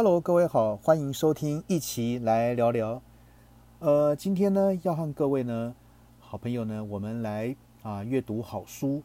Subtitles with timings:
[0.00, 3.02] Hello，各位好，欢迎收听，一起来聊聊。
[3.80, 5.74] 呃，今天呢，要和各位呢，
[6.20, 9.02] 好朋友呢，我们来啊阅读好书。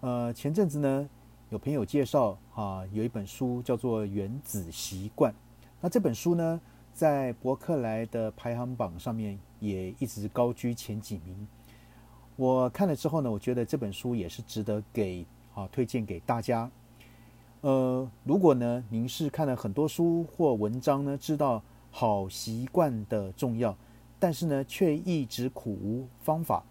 [0.00, 1.06] 呃，前阵子呢，
[1.50, 5.30] 有朋友介绍啊，有一本书叫做《原子习惯》。
[5.78, 6.58] 那这本书呢，
[6.94, 11.46] 在博客来的排行榜上面也一直高居前几名。
[12.36, 16.70] 我看了之后呢，我觉得这本书也是值得给啊推荐给大家。
[17.60, 23.76] 呃，如果呢，您是看了很多书或文章呢，知道好习惯的重要，
[24.20, 26.62] 但是呢，却一直苦无方法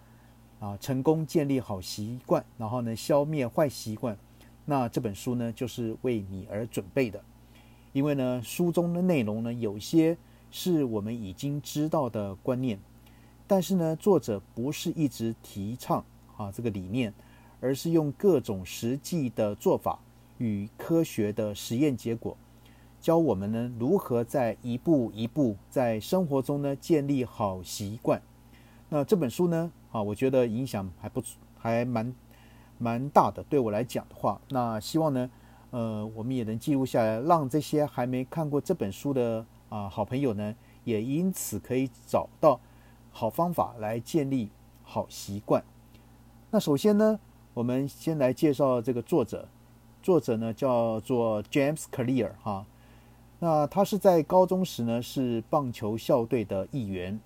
[0.61, 4.17] 啊，成功建立好习惯，然后呢，消灭坏习惯，
[4.63, 7.21] 那这本书呢，就是为你而准备的。
[7.91, 10.17] 因为呢，书中的内容呢，有些
[10.51, 12.79] 是我们已经知道的观念，
[13.45, 16.05] 但是呢，作者不是一直提倡
[16.37, 17.13] 啊这个理念，
[17.59, 19.99] 而是用各种实际的做法。
[20.37, 22.37] 与科学的实验结果，
[22.99, 28.21] 教我们呢如何在一步一步在生活中呢建立好习惯。
[28.89, 31.21] 那这本书呢，啊，我觉得影响还不
[31.57, 32.15] 还蛮
[32.77, 33.43] 蛮大的。
[33.49, 35.29] 对我来讲的话，那希望呢，
[35.71, 42.59] 呃，我们也能记录下来，让这些还没看过这本书的啊好朋友呢，也因此可以找到
[43.11, 44.49] 好方法来建立
[44.83, 45.63] 好习惯。
[46.51, 47.19] 那首先呢，
[47.53, 49.47] 我们先来介绍这个作者。
[50.07, 52.65] 作者呢叫做 James Clear 哈，
[53.39, 57.19] 那他是在高中时呢是棒球校队的一员，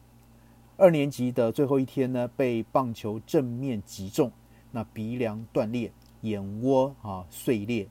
[0.78, 4.32] 二年级的最后一天呢被棒球正面击中，
[4.72, 7.88] 那鼻梁断裂，眼窝啊碎裂，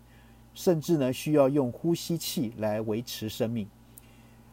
[0.55, 3.69] 甚至呢需要用呼吸器来维持生命。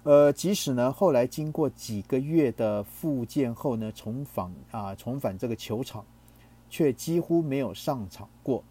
[0.04, 6.06] 呃，即使呢后来经过几个月的复健后呢重返啊重返这个球场，
[6.70, 8.64] 却几乎没有上场过。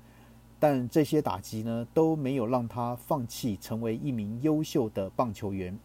[0.59, 5.79] 但这些打击呢，都没有让他放弃成为一名优秀的棒球员，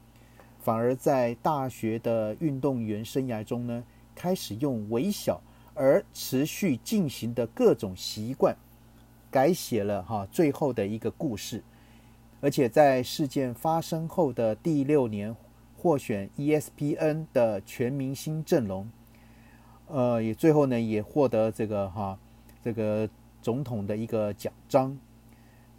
[0.59, 3.83] 反而在大学的运动员生涯中呢，
[4.15, 5.41] 开始用微小
[5.73, 8.55] 而持续进行的各种习惯，
[9.29, 11.61] 改写了哈最后的一个故事。
[12.39, 15.35] 而且在事件发生后的第六年，
[15.77, 18.89] 获选 ESPN 的全明星阵容，
[19.87, 22.17] 呃，也最后呢也获得这个哈
[22.63, 23.09] 这个。
[23.41, 24.97] 总统的一个奖章，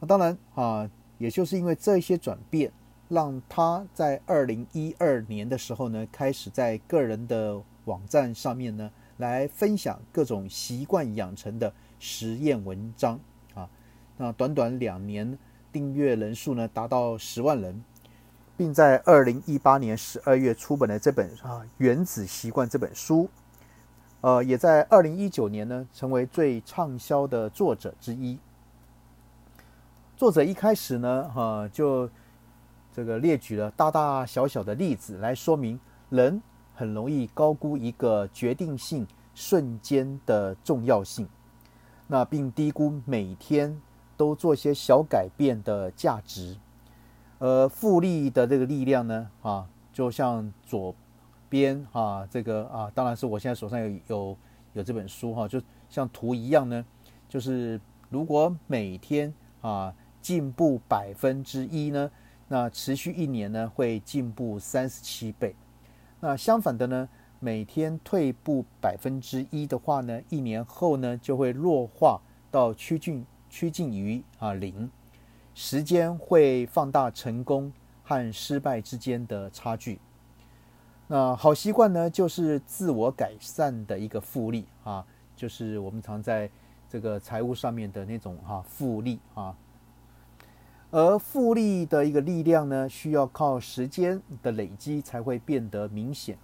[0.00, 2.72] 那当然啊，也就是因为这些转变，
[3.08, 13.18] 让他在二零一二年的时候呢，开始在个人的网站上面呢，来分享各种习惯养成的实验文章
[13.54, 13.68] 啊。
[14.16, 15.38] 那短短两年，
[15.70, 17.82] 订阅人数呢达到十万人，
[18.56, 23.28] 并在二零一八年十二月出版了这本啊《原子习惯》这本书。
[24.22, 28.38] 呃，也在二零一九年呢，成为最畅销的作者之一。
[30.16, 32.08] 作者一开始呢，哈，就
[32.92, 35.78] 这个列举了大大小小的例子来说明，
[36.08, 36.40] 人
[36.72, 41.28] 很容易高估一个决定性瞬间的重要性，
[42.06, 43.76] 那并低估每天
[44.16, 46.56] 都做些小改变的价值。
[47.40, 50.94] 呃，复利的这个力量呢，啊，就像左。
[51.52, 54.38] 边啊，这个啊，当然是我现在手上有有
[54.72, 56.82] 有这本书哈，就像图一样呢，
[57.28, 59.30] 就是如果每天
[59.60, 62.10] 啊进步百分之一呢，
[62.48, 65.54] 那持续一年呢会进步三十七倍。
[66.20, 67.06] 那相反的呢，
[67.38, 72.18] 每天退步百分之一的话呢，一年后呢就会弱化
[72.50, 74.90] 到趋近趋近于啊零。
[75.54, 77.70] 时间会放大成功
[78.02, 80.00] 和失败之间的差距。
[81.12, 85.04] 那好习惯呢，就是自我改善的一个复利啊，
[85.36, 86.48] 就是我们常在
[86.88, 89.54] 这个财务上面的那种哈复利啊。
[90.90, 96.38] 而复利的一个力量呢，需要靠时间的累积才会变得明显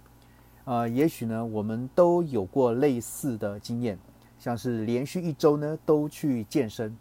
[0.65, 0.87] 啊。
[0.87, 3.97] 也许呢，我们都有过类似的经验，
[4.37, 6.95] 像是连续一周呢都去健身，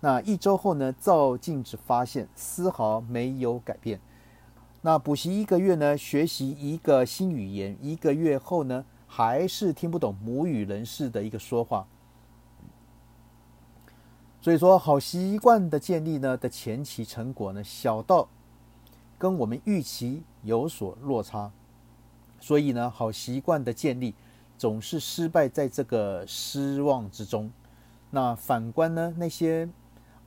[0.00, 4.00] 那一周后呢照镜子发现丝毫没有改变。
[4.84, 11.86] 那补习一个月呢，学习一个新语言，一个月后呢，还是听不懂母语人士的一个说话。
[14.40, 18.28] 所以说，好习惯的建立呢的前期成果呢，小到
[19.16, 21.52] 跟我们预期有所落差。
[22.40, 24.16] 所以呢，好习惯的建立
[24.58, 27.48] 总是失败在这个失望之中。
[28.10, 29.68] 那反观呢，那些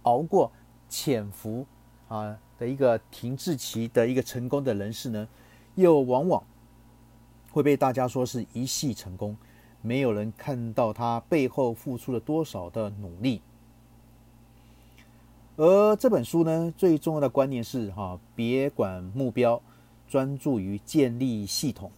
[0.03, 0.49] 熬过
[0.87, 1.65] 潜伏
[2.07, 2.39] 啊。
[2.57, 5.27] 的一个停滞期的一个成功的人士呢，
[5.75, 6.43] 又往往
[7.51, 9.35] 会被大家说是一系成功，
[9.81, 13.41] 没有人看到他背后付出了多少的努力。
[15.57, 19.61] 而这本书呢，最重要的观念是哈，别管目标，
[20.07, 21.91] 专注于建立系统。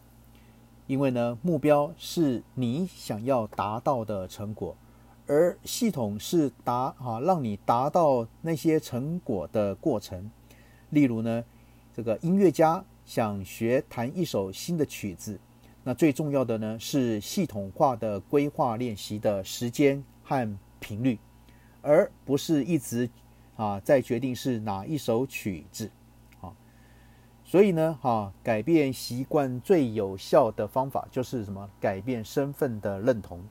[0.85, 4.75] 因为呢，目标是你想要达到的成果，
[5.25, 10.29] 而系统是达啊，让你达到那些成果的过程。
[10.89, 11.43] 例如呢，
[11.93, 15.39] 这个音乐家想学弹一首新的曲子，
[15.83, 21.17] 那最重要的呢是系统化的规划练习的时间和频率，
[21.81, 23.09] 而不是一直
[23.55, 25.89] 啊在决定是哪一首曲子
[26.41, 26.53] 啊。
[27.43, 31.69] 所以呢，哈，改变习惯最有效的方法就是什么？
[31.79, 33.41] 改变身份的认同。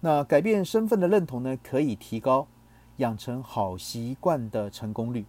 [0.00, 2.48] 那改变身份的认同呢，可以提高
[2.96, 5.26] 养成好习惯的成功率。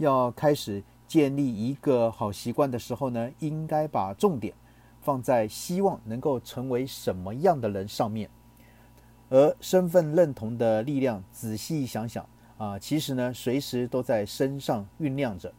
[0.00, 4.54] 要开始建立一个好习惯的时候呢，应该把重点
[5.02, 8.30] 放在希望能够成为什么样的人上面。
[9.28, 12.26] 而身份认同的力量，仔细想想
[12.56, 15.52] 啊，其实呢，随时都在身上酝酿着。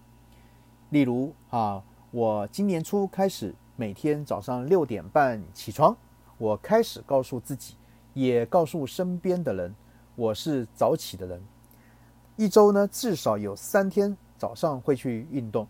[0.90, 5.96] 例如啊，我今年初开始每天早上六点半起床，
[6.40, 7.76] 我开始告诉自己，
[8.16, 9.76] 也告诉身边的人，
[10.16, 11.40] 我是早起的人。
[12.38, 15.68] 一周呢，至少有三天早上会去运动。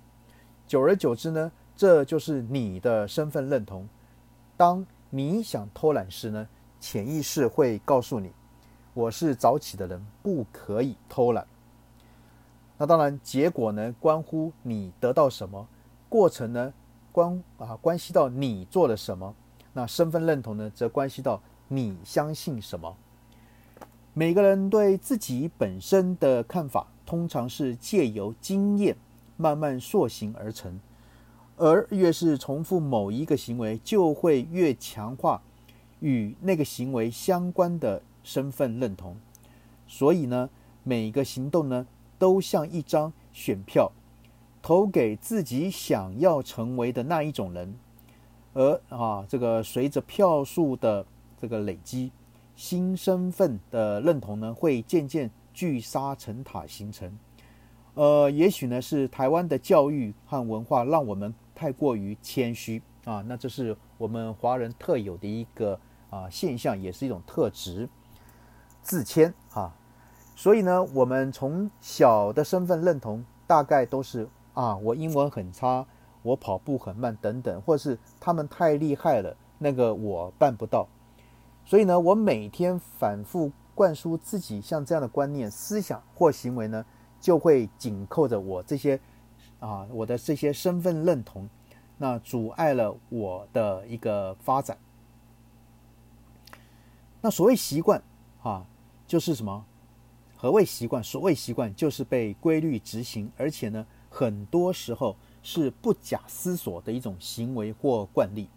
[0.66, 3.86] 久而久之呢，这就是你的身份认同。
[4.56, 6.48] 当你想偷懒时呢，
[6.80, 8.32] 潜意识会告诉你，
[8.94, 11.46] 我是早起的人，不可以偷懒。
[12.78, 15.68] 那当然，结果呢关乎你得到什么，
[16.08, 16.74] 过程呢
[17.12, 19.36] 关啊关系到你做了什么。
[19.74, 22.96] 那身份认同呢，则关系到你相信什么。
[24.14, 28.96] 每个人对自己本身的看法，通常是借由经验
[29.36, 30.80] 慢慢塑形而成，
[31.58, 35.42] 而越是重复某一个行为，就会越强化
[36.00, 39.18] 与那个行为相关的身份认同。
[39.90, 40.50] 所以呢，
[40.84, 41.86] 每个行动呢。
[42.18, 43.92] 都像一张选票，
[44.62, 47.74] 投给自己想要成为的那一种人，
[48.54, 51.04] 而啊，这个随着票数的
[51.40, 52.12] 这个累积，
[52.56, 57.18] 新身份的认同呢，会渐渐聚沙成塔形成。
[57.94, 67.90] 呃，也许呢是台湾的教育和文化让我们太过于谦虚啊，那这是我们华人特有的一个啊现象，也是一种特质，
[68.82, 69.76] 自谦啊。
[70.36, 75.86] 所以呢，我们从小的身份认同大概都是啊，我英文很差，
[76.24, 80.88] 我跑步很慢等等，或是他们太厉害了，那个我办不到。
[81.66, 83.52] 所以呢，我每天反复
[83.82, 86.86] 灌输自己像这样的观念、思想或行为呢，
[87.20, 89.00] 就会紧扣着我这些
[89.60, 91.50] 啊，我的这些身份认同，
[91.98, 94.78] 那阻碍了我的一个发展。
[97.22, 98.00] 那所谓习惯
[98.44, 98.68] 啊，
[99.08, 99.66] 就是什么？
[100.38, 101.04] 何谓习惯？
[101.04, 108.48] 所谓习惯，就是被规律执行，而且呢，很多时候是不假思索的一种行为或惯例。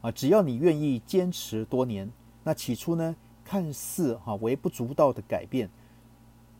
[0.00, 2.10] 啊，只要你愿意坚持多年，
[2.42, 3.14] 那起初呢，
[3.50, 5.68] 看似哈微不足道的改变，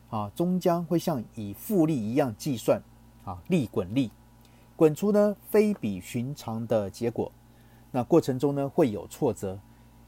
[0.09, 2.83] 啊，终将会像以复利一样计算，
[3.25, 4.11] 啊，利滚利，
[4.75, 7.31] 滚出呢非比寻常的结果。
[7.93, 9.57] 那过程中呢，会有挫折，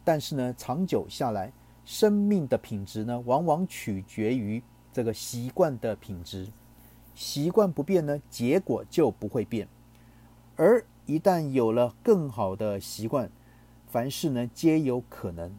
[0.02, 1.52] 但是呢，长久下来。
[1.84, 4.61] 生命的品质呢，往往取决于
[4.93, 6.49] 这个习惯的品质。
[7.14, 9.69] 习惯不变呢，结果就不会变。
[10.56, 13.30] 而一旦有了更好的习惯，
[13.87, 15.52] 凡事呢皆有可能。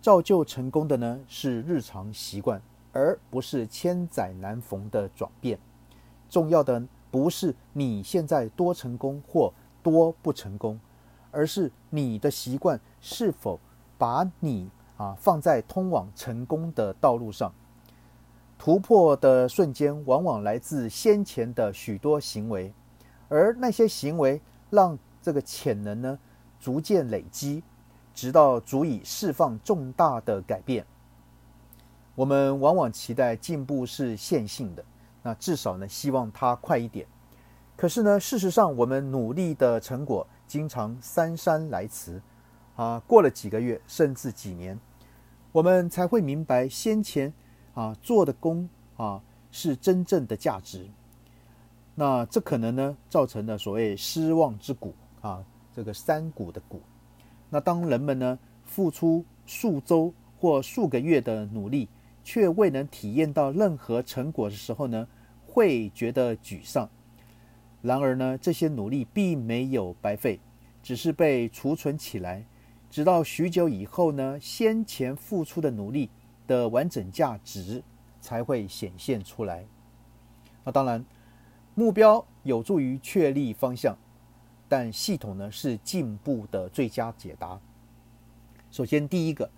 [0.00, 2.60] 造就成功的呢，是日常习惯，
[2.92, 5.58] 而不是千载难逢的转变。
[6.28, 9.52] 重要的不是你现在多成功或
[9.82, 10.78] 多不成功，
[11.30, 13.58] 而是你的习惯是否
[13.98, 14.68] 把你。
[14.96, 17.50] 啊，放在通往成功的道路上，
[18.58, 22.70] 突破的瞬间往往来自先前的许多行为，
[23.30, 26.18] 而那些行为让这个潜能呢
[26.58, 27.62] 逐渐累积，
[28.14, 30.84] 直到足以释放重大的改变。
[32.14, 34.84] 我们往往期待进步是线性的，
[35.22, 37.06] 那至少呢希望它快一点。
[37.76, 42.20] 可是呢，事实上我们努力的成果经常姗姗来迟，
[42.76, 44.78] 啊，过了几个月甚至几年。
[45.50, 47.32] 我们才会明白先前
[47.72, 50.86] 啊做的功啊是真正的价值。
[51.94, 55.42] 那这可能呢造成了所谓失望之谷啊，
[55.74, 56.82] 这个山谷的谷。
[57.50, 61.88] 那当人们呢付出数周或数个月的努力，
[62.22, 65.06] 却未能体验到任何成果的时候呢，
[65.46, 66.88] 会觉得沮丧。
[67.82, 70.38] 然而呢，这些努力并没有白费，
[70.82, 72.44] 只是被储存起来。
[72.88, 76.10] 直到许久以后呢，先前付出的努力
[76.46, 77.82] 的完整价值
[78.20, 79.64] 才会显现出来。
[80.64, 81.04] 那当然，
[81.74, 83.96] 目标有助于确立方向，
[84.70, 87.58] 但系统呢是进步的最佳解答。
[88.70, 89.50] 首先，第一个，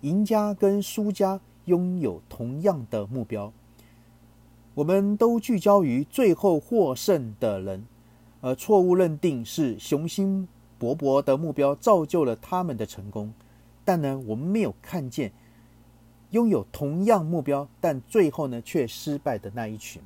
[0.00, 3.52] 赢家跟输家拥有同样的目标，
[4.74, 7.86] 我们都聚焦于最后获胜的人，
[8.40, 10.48] 而错误认定是雄心
[10.80, 13.32] 勃勃的目标造就了他们的成功，
[13.84, 15.30] 但呢，我们没有看见
[16.30, 20.02] 拥有同样目标但最后呢却失败的那一群。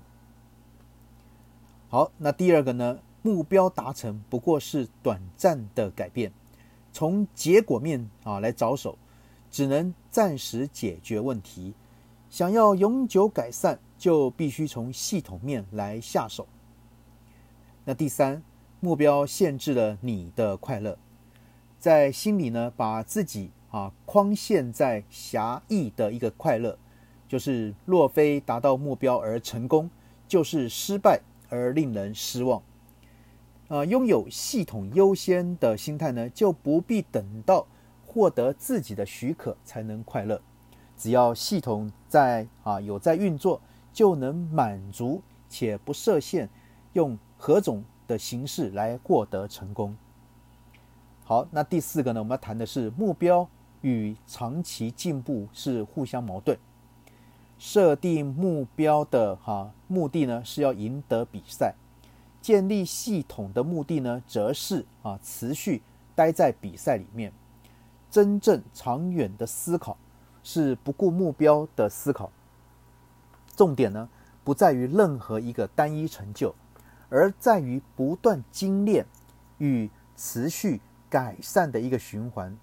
[1.89, 6.31] 好，那第二个呢，目标达成不过是短暂的改变。
[6.93, 8.99] 从结果面啊来着手，
[9.51, 11.73] 只能暂时解决问题。
[12.29, 16.47] 想要永久改善，就必须从系统面来下手。
[17.87, 18.43] 那第三，
[18.81, 20.99] 目标限制了你的快乐，
[21.79, 26.79] 在心里呢，把自己啊框限在狭义的一个快乐，
[27.27, 29.89] 就是若非达到目标而成功，
[30.29, 32.63] 就是失败而令人失望。
[33.75, 37.67] 呃，拥有系统优先的心态呢，就不必等到
[38.07, 40.41] 获得自己的许可才能快乐。
[40.97, 43.61] 只要系统在啊有在运作，
[43.93, 46.49] 就能满足且不设限，
[46.93, 49.97] 用何种的形式来获得成功。
[51.25, 53.49] 好，那第四个呢，我们要谈的是目标
[53.81, 56.57] 与长期进步是互相矛盾。
[57.59, 61.75] 设定目标的哈目的呢，是要赢得比赛。
[62.45, 65.81] 建立系统的目的呢，则是啊持续
[66.15, 67.33] 待在比赛里面。
[68.11, 69.97] 真正长远的思考
[70.43, 72.31] 是不顾目标的思考。
[73.57, 74.07] 重点呢
[74.45, 76.55] 不在于任何一个单一成就，
[77.09, 79.07] 而在于不断精炼
[79.57, 82.55] 与持续改善的一个循环。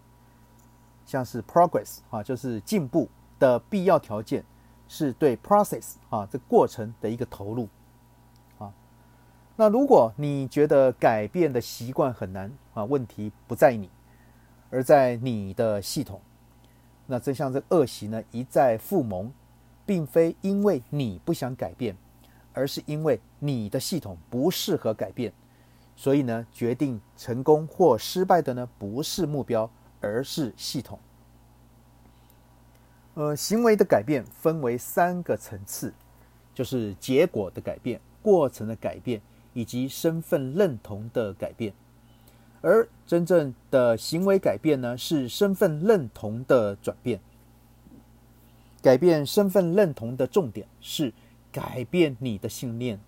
[1.07, 3.09] 像是 progress 啊，就是进步
[3.39, 4.45] 的必要条件，
[4.87, 7.67] 是对 process 啊这过程的一个投入。
[9.61, 13.91] 那如果你觉得改变的习惯很难啊，问题不在你，
[14.71, 16.19] 而在你的系统。
[17.05, 19.31] 那正像这恶习呢一再复萌，
[19.85, 21.95] 并非因为你不想改变，
[22.53, 25.31] 而是因为你的系统不适合改变。
[25.95, 30.97] 所以呢，决定成功或失败的呢不是目标，而是系统。
[33.13, 35.93] 呃，行为的改变分为三个层次，
[36.51, 39.21] 就是结果的改变、过程的改变。
[39.53, 41.73] 以及身份认同的改变，
[42.61, 47.19] 而真正的行为改变呢，是身份认同的转变。
[48.81, 51.13] 改变身份认同的重点是
[51.51, 52.99] 改变你的信念、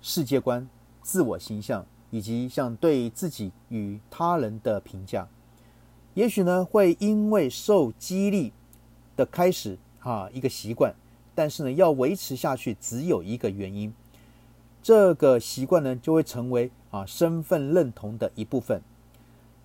[0.00, 0.68] 世界观、
[1.02, 5.28] 自我形象，以及像对自己与他人的评价。
[6.14, 8.52] 也许呢，会因为受激励
[9.16, 10.94] 的开始啊一个习惯，
[11.34, 13.92] 但是呢，要维持下去，只有一个原因。
[14.84, 18.82] 这个习惯呢，就会成为啊身份认同的一部分。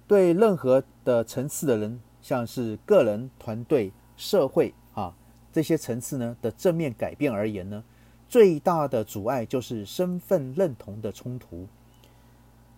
[0.08, 5.14] 对任何的层次的人，像是个人、团队、社会啊
[5.52, 7.84] 这些层次呢的正面改变而言呢，
[8.30, 11.68] 最大的阻碍就是身份认同的冲突。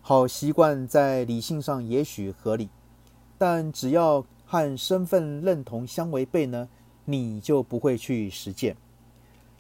[0.02, 2.70] 好习惯在理性上也许合理，
[3.38, 6.68] 但只要和身份认同相违背呢，
[7.06, 8.76] 你就不会去实践。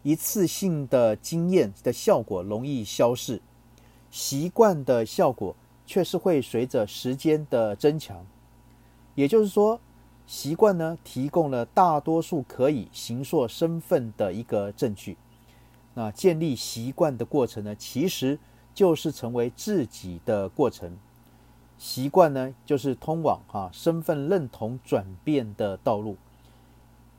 [0.04, 3.42] 一次性的经验的效果容易消逝，
[4.10, 5.56] 习惯的效果
[5.86, 8.26] 却是会随着时间的增强。
[9.14, 9.80] 也就是说，
[10.26, 15.18] 习惯呢提供了大多数可以形塑身份的一个证据。
[15.94, 18.40] 那建立习惯的过程呢，其实
[18.74, 20.98] 就是成为自己的过程。
[21.78, 26.16] 习惯呢，就是通往啊身份认同转变的道路。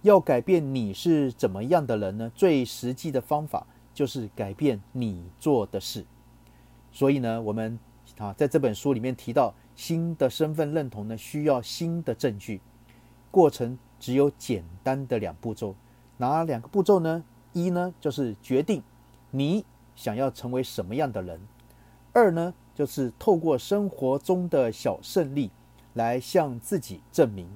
[0.03, 2.31] 要改变你是怎么样的人呢？
[2.35, 6.05] 最实际的方法就是改变你做的事。
[6.91, 7.79] 所以呢，我们
[8.19, 12.61] 啊在这本书里面提到，新的身份认同呢需要新的证据。
[13.31, 15.75] 过程只有简单的两步骤，
[16.19, 17.25] 哪两个步骤呢？
[17.53, 18.83] 一呢就是决定
[19.31, 21.39] 你想要成为什么样的人；
[22.13, 25.51] 二呢就是透过生活中的小胜利
[25.95, 27.47] 来向自己证明。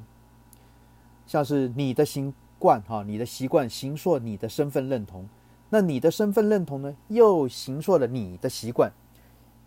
[1.26, 5.28] 像是你的习惯哈，你的习惯形塑你的身份认同，
[5.70, 8.92] 那你的身份认同呢，又形塑了你的习惯。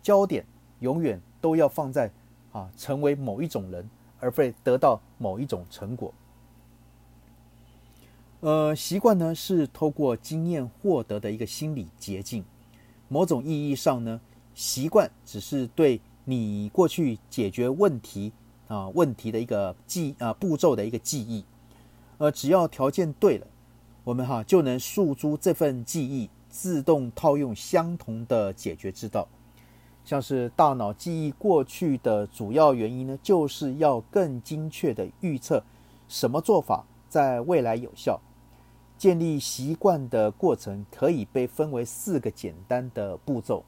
[0.02, 0.44] 焦点
[0.80, 2.10] 永远都要放在
[2.52, 3.88] 啊，成为某一种人，
[4.18, 6.12] 而非得到某一种成果。
[8.40, 12.42] 呃，习惯呢是透过经验获得的一个心理捷径。
[13.08, 14.18] 某种意义上呢，
[14.54, 18.32] 习惯只是对你过去解决问题
[18.66, 21.44] 啊问题的一个记啊步骤的一个记忆。
[22.20, 23.46] 呃，只要条件对了，
[24.04, 29.26] 我们哈就能诉诸这份记忆，自动套用相同的解决之道。
[30.04, 35.64] 像是大脑记忆过去的主要原因呢，就是要更精确的预测
[36.08, 38.20] 什么做法在未来有效。
[38.98, 43.64] 建立习惯的过程可以被分为四个简单的步骤，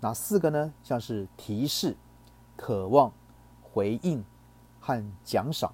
[0.00, 0.72] 哪四个呢？
[0.82, 1.94] 像是提示、
[2.56, 3.12] 渴望、
[3.60, 4.24] 回应
[4.80, 5.70] 和奖赏。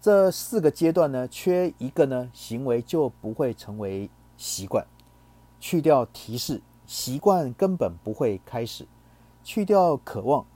[0.00, 4.86] 这四个阶段呢，缺一个呢，行为就不会成为习惯。
[5.60, 8.86] 去掉提示，习惯根本不会开始；
[9.44, 10.46] 去掉渴望，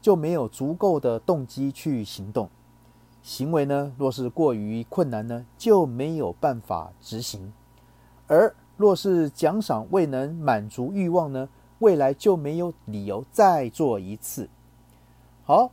[0.00, 2.50] 就没有足够的动机去行动。
[3.22, 7.52] 行为呢，若是过于困难呢，就没有办法执行；
[8.26, 14.48] 而若是奖赏未能满足欲望呢，未来就没有理由再做一次。
[15.44, 15.70] 好。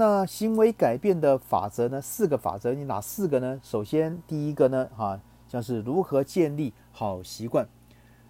[0.00, 2.00] 那行为改变的法则呢？
[2.00, 3.60] 四个法则，你哪四个呢？
[3.64, 7.68] 首先，第一个呢，哈，像是如何建立好习惯。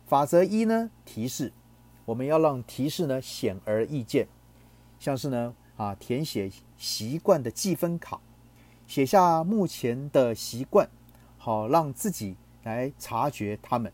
[0.06, 1.52] 法则一呢，提示，
[2.06, 4.26] 我们要让提示呢显而易见，
[4.98, 8.18] 像是呢，啊，填写习惯的记分卡，
[8.86, 10.88] 写下目前的习惯，
[11.36, 13.92] 好让自己来察觉他们。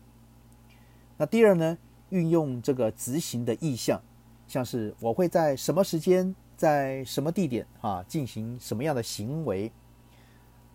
[1.17, 1.77] 那第二呢，
[2.07, 4.01] 运用这个执行的意向，
[4.47, 6.33] 像是我会在什么时间。
[6.55, 9.71] 在什么地点啊进行什么样的行为？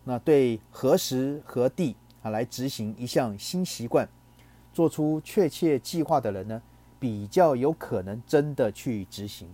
[0.05, 4.09] 那对何时何地啊来执行一项新习惯，
[4.73, 6.63] 做出确切计划的人呢，
[6.99, 9.49] 比较有可能真的去执行。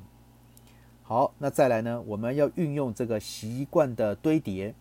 [1.03, 4.75] 好，那再来呢，我们要运用这个习惯的堆叠，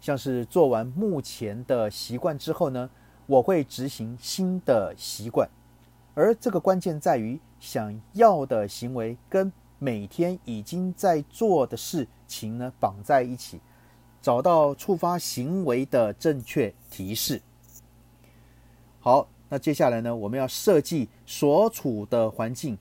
[0.00, 2.88] 像是做完目前的习惯之后呢，
[3.26, 5.48] 我会执行新的习惯，
[6.14, 9.52] 而这个关键在于想要的行为跟。
[9.78, 13.60] 每天已经在做的事情呢，绑在一起，
[14.20, 17.40] 找到触发行为的正确提示。
[18.98, 22.76] 好，那接下来呢，我们要设计所处的环境，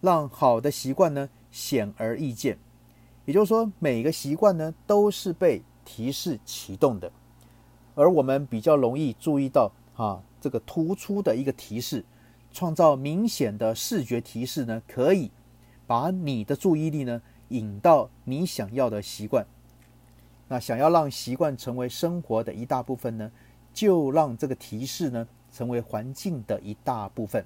[0.00, 2.58] 让好的习惯呢显而易见。
[3.24, 7.10] 也就是说，每个习惯呢都是被提示启动的，
[7.94, 12.04] 而我们比较容易注意到啊，这个突出的一个提示，
[12.52, 15.30] 创造明显的视觉提示呢，可以。
[15.86, 19.46] 把你的注意力呢引到你想要的习惯。
[20.48, 23.30] 那想要让习惯成为生活的一大部分呢，
[23.72, 27.44] 就让这个提示呢成为环境的一大部分。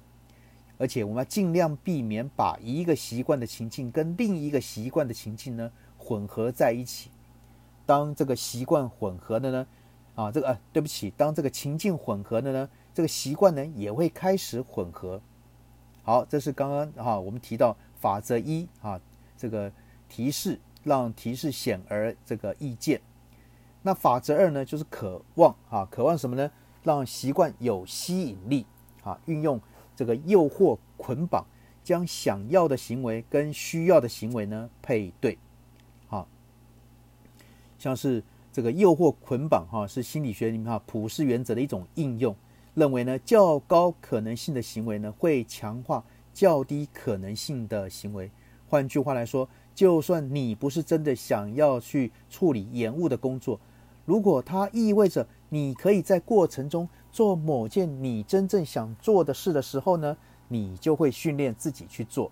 [0.77, 7.09] 而且我们要尽量避免把一个习惯的情境跟另一个习惯的情境呢混合在一起。
[7.85, 9.67] 当这个习惯混合的呢，
[10.15, 15.21] 啊，这个啊，对不起，当这个情境混合的呢，这个习惯呢也会开始混合。
[16.03, 17.75] 好，这是刚刚哈我们提到。
[17.99, 18.99] 法则一啊，
[19.37, 19.71] 这个
[20.07, 23.01] 提示让提示显而这个易见。
[23.81, 26.49] 那法则二呢，就是渴望啊，渴望什么呢？
[26.83, 28.65] 让习惯有吸引力
[29.03, 29.59] 啊，运用
[29.95, 31.45] 这个诱惑捆绑，
[31.83, 35.37] 将想要的行为跟需要的行为呢配对。
[36.09, 36.25] 啊，
[37.77, 42.33] 像是这个诱惑捆绑哈，是心理学里面哈普世原则的一种应用，
[42.73, 46.03] 认为呢较高可能性的行为呢会强化。
[46.39, 48.31] 较低可能性的行为，
[48.69, 53.59] 换句话来说，就算你不是真的想要去处理延误的工作，
[54.05, 60.15] 如果它意味着你可以在过程中做某件你真正想做的事的时候呢，
[60.47, 62.31] 你就会训练自己去做。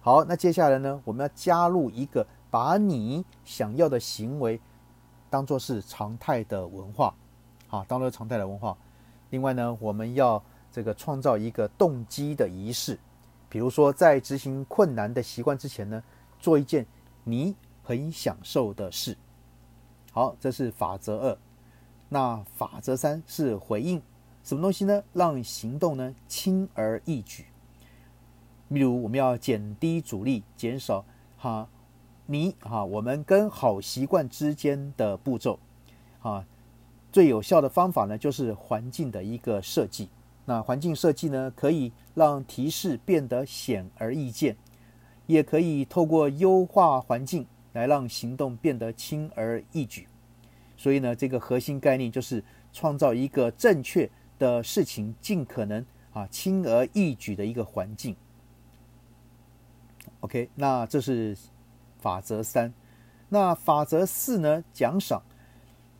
[0.00, 4.58] 好，那接下来呢，我们要加入一个把你想要的行为
[5.28, 7.14] 当做是常态的文化，
[7.66, 8.74] 好，当做常态的文化。
[9.28, 12.98] 另外呢，我们要这个创造一个动机的仪式。
[13.50, 16.02] 比如说，在执行困难的习惯之前呢，
[16.38, 16.86] 做一件
[17.24, 19.18] 你很享受的事。
[20.12, 21.38] 好，这是法则二。
[22.08, 24.00] 那法则三是回应
[24.42, 25.02] 什么东西呢？
[25.12, 27.44] 让行动呢轻而易举。
[28.68, 31.04] 例如，我们要减低阻力，减少
[31.36, 31.68] 哈
[32.26, 35.58] 你哈我们跟好习惯之间的步骤。
[36.22, 36.46] 啊，
[37.10, 40.08] 最有效的方法呢，就是环境的一个设计。
[40.50, 44.56] 那环境设计呢，可以让提示变得显而易见，
[45.28, 50.08] 也可以透过优化环境来让行动变得轻而易举。
[50.76, 54.10] 所以呢，这个核心概念就是创造一个正确
[54.40, 58.16] 的事情尽可能啊轻而易举的一个环境。
[60.18, 61.36] OK，那这是
[62.00, 62.74] 法则三。
[63.28, 64.64] 那法则四呢？
[64.72, 65.22] 奖赏，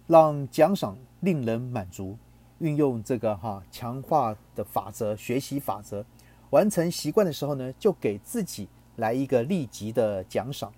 [0.09, 2.19] 让奖赏令人满足。
[2.61, 6.05] 运用这个哈强化的法则、学习法则，
[6.51, 10.73] 完成习惯的时候呢，就给自己来一个立即的奖赏。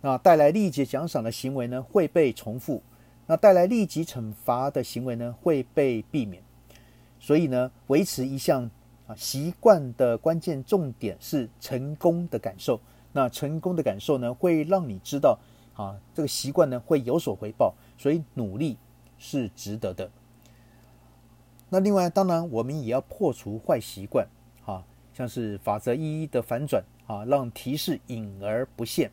[0.00, 2.82] 那带来立即奖赏的行为呢，会被重复，
[3.26, 6.42] 那带来立即惩罚的行为呢会被避免。
[7.20, 8.68] 所以呢，维持一项
[9.06, 12.80] 啊习惯的关键重点是成功的感受。
[13.12, 15.38] 那成功的感受呢，会让你知道
[15.74, 18.76] 啊这个习惯呢会有所回报，所以努力
[19.18, 20.10] 是值得的。
[21.74, 24.28] 那另外，当然我们也要破除坏习惯，
[24.66, 29.08] 啊，像是法则一的反转啊，让提示隐而不现；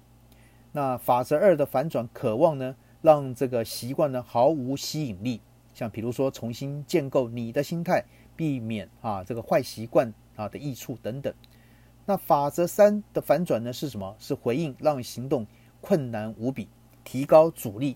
[0.74, 5.40] 那法则二的反转，渴望呢，让这个习惯呢毫无吸引力。
[5.74, 8.04] 像比如说，重新建构你的心态，
[8.36, 11.34] 避免啊这个坏习惯啊的益处等等。
[12.06, 14.14] 那法则三的反转呢是什么？
[14.20, 15.48] 是回应让行动
[15.80, 16.68] 困难无比，
[17.06, 17.96] 提高阻力，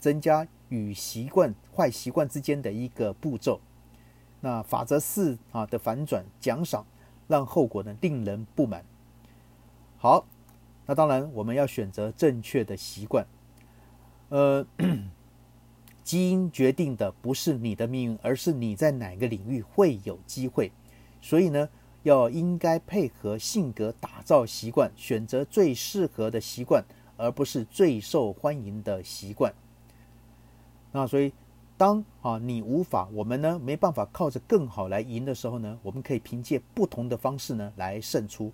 [0.00, 3.60] 增加与习惯坏习惯之间的一个步骤。
[4.40, 6.86] 那法则四啊的反转奖赏，
[7.26, 8.84] 让后果呢令人不满。
[9.96, 10.24] 好，
[10.86, 13.26] 那当然我们要选择正确的习惯。
[14.28, 14.64] 呃，
[16.04, 20.70] 基因决定的不是你的命运，而是你在哪个领域会有机会。
[21.20, 21.68] 所以呢，
[22.04, 26.84] 要应该配合性格打造习惯，选择最适合的习惯，
[27.16, 29.52] 而不是最受欢迎的习惯。
[30.92, 31.32] 那所以。
[31.78, 38.52] 当啊你无法，我们呢没办法靠着更好来赢的时候呢，我们可以凭借不同的方式呢来胜出。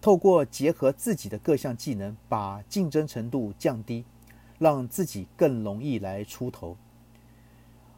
[0.00, 4.04] 透过结合自己的各项技能，把竞争程度降低，
[4.58, 6.76] 让自己更容易来出头。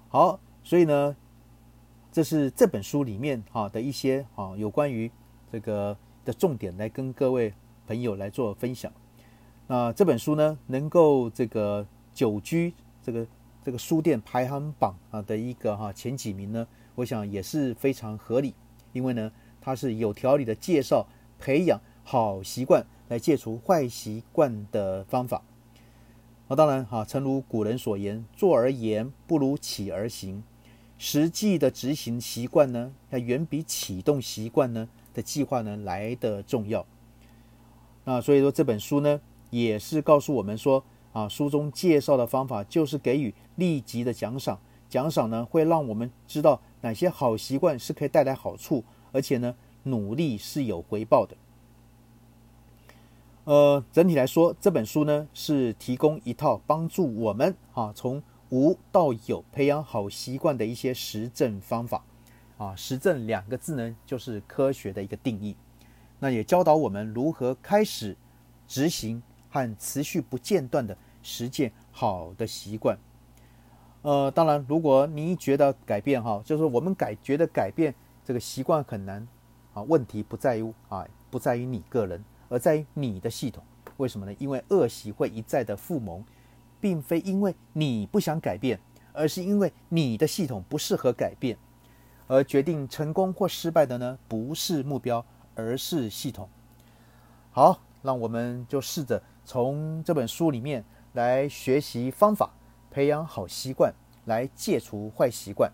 [0.08, 1.16] 好，所以呢，
[2.12, 5.10] 这是这本书里面哈的一些啊有关于
[5.50, 7.54] 这个的重点，来跟各位
[7.86, 8.92] 朋友来做分享。
[9.66, 13.26] 那这本书呢，能够这个久居这个。
[13.62, 18.54] 这个书店排行榜啊的一个哈前几名呢，我想也是非常合理，
[18.92, 21.06] 因为呢它是有条理的介绍
[21.38, 25.42] 培养好习惯来戒除坏习惯的方法。
[26.48, 30.42] 那当然哈，诚如古人所言，坐而言不如起而行，
[30.96, 36.86] 实际的执行习惯呢，要远比启动习惯呢的计划呢来的重要。
[38.04, 39.20] 那所以说这本书呢，
[39.50, 40.82] 也是告诉我们说。
[41.12, 51.36] 啊，书中介绍的方法就是给予立即的奖赏，奖赏呢会让我们知道哪些好习惯是可以带来好处，而且呢努力是有回报的。
[53.44, 62.04] 呃，整体来说，这本书呢是提供一套帮助我们啊从无到有培养好习惯的一些实证方法。
[62.56, 65.56] 啊，实证两个字呢就是科学的一个定义，
[66.18, 68.16] 那也教导我们如何开始
[68.68, 69.20] 执行。
[69.50, 72.96] 和持续不间断的实践好的习惯，
[74.02, 79.26] 呃，当然，如果你觉得改变哈，就是我们改觉得改变这个习惯很难
[79.74, 83.62] 啊，问题不在于啊，不在于你个人，而在于你的系统。
[83.98, 84.34] 为什么呢？
[84.38, 86.24] 因为恶习会一再的复萌，
[86.80, 88.80] 并非因为你不想改变，
[89.12, 91.58] 而是因为你的系统不适合改变。
[92.26, 95.22] 而决定成功或失败的呢，不是目标，
[95.54, 96.48] 而是系统。
[97.50, 99.20] 好，让我们就试着。
[99.44, 102.50] 从这本书里面来学习方法，
[102.90, 103.92] 培养好习惯，
[104.26, 105.70] 来戒除坏习惯。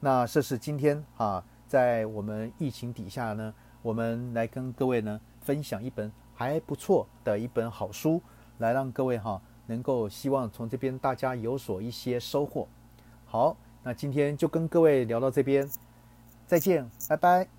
[0.00, 8.22] 那这是今天啊，在我们疫情底下呢，我们来跟各位呢分享一本还不错的一本好书，
[8.58, 12.68] 来让各位哈能够希望从这边大家有所一些收获。
[13.24, 15.68] 好，那今天就跟各位聊到这边，
[16.46, 17.53] 再见，拜拜。